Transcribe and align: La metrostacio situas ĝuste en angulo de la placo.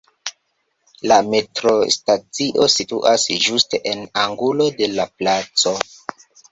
La 1.11 1.19
metrostacio 1.33 2.67
situas 2.79 3.29
ĝuste 3.45 3.85
en 3.95 4.05
angulo 4.27 4.73
de 4.83 4.93
la 4.99 5.11
placo. 5.23 5.81